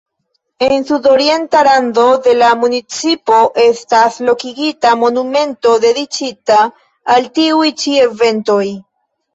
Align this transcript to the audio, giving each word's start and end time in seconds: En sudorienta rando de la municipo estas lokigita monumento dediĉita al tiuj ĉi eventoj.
En 0.67 0.85
sudorienta 0.85 1.59
rando 1.67 2.05
de 2.29 2.33
la 2.39 2.49
municipo 2.63 3.43
estas 3.67 4.19
lokigita 4.31 4.97
monumento 5.05 5.79
dediĉita 5.87 6.61
al 7.17 7.31
tiuj 7.39 7.75
ĉi 7.85 7.97
eventoj. 8.11 8.63